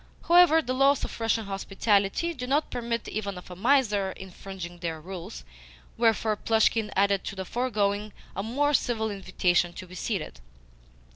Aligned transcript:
However, 0.27 0.63
the 0.63 0.73
laws 0.73 1.03
of 1.05 1.19
Russian 1.19 1.45
hospitality 1.45 2.33
do 2.33 2.47
not 2.47 2.71
permit 2.71 3.07
even 3.07 3.37
of 3.37 3.51
a 3.51 3.55
miser 3.55 4.13
infringing 4.13 4.79
their 4.79 4.99
rules; 4.99 5.43
wherefore 5.95 6.35
Plushkin 6.35 6.89
added 6.95 7.23
to 7.25 7.35
the 7.35 7.45
foregoing 7.45 8.11
a 8.35 8.41
more 8.41 8.73
civil 8.73 9.11
invitation 9.11 9.73
to 9.73 9.85
be 9.85 9.93
seated. 9.93 10.39